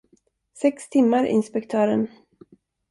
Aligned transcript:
Sex 0.53 0.87
timmar, 0.89 1.25
inspektören. 1.27 2.07